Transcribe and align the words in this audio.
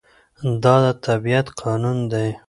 دا 0.63 0.75
د 0.83 0.85
طبيعت 1.07 1.47
قانون 1.61 1.97
دی. 2.11 2.29